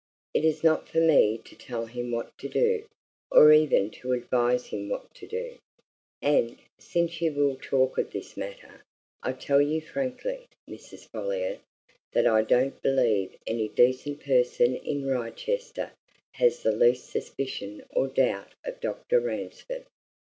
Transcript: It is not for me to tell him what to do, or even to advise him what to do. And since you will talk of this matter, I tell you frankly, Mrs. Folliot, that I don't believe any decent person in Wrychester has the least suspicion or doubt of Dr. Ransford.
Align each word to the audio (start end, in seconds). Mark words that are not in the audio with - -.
It 0.33 0.43
is 0.43 0.63
not 0.63 0.89
for 0.89 0.99
me 0.99 1.37
to 1.45 1.55
tell 1.55 1.85
him 1.85 2.09
what 2.09 2.35
to 2.39 2.49
do, 2.49 2.87
or 3.31 3.51
even 3.53 3.91
to 3.91 4.13
advise 4.13 4.65
him 4.65 4.89
what 4.89 5.13
to 5.13 5.27
do. 5.27 5.59
And 6.23 6.57
since 6.79 7.21
you 7.21 7.31
will 7.33 7.55
talk 7.61 7.99
of 7.99 8.09
this 8.09 8.35
matter, 8.35 8.81
I 9.21 9.33
tell 9.33 9.61
you 9.61 9.79
frankly, 9.79 10.47
Mrs. 10.67 11.07
Folliot, 11.11 11.59
that 12.13 12.25
I 12.25 12.41
don't 12.41 12.81
believe 12.81 13.37
any 13.45 13.67
decent 13.67 14.21
person 14.21 14.75
in 14.77 15.05
Wrychester 15.05 15.91
has 16.33 16.63
the 16.63 16.71
least 16.71 17.11
suspicion 17.11 17.85
or 17.91 18.07
doubt 18.07 18.55
of 18.63 18.79
Dr. 18.81 19.19
Ransford. 19.19 19.85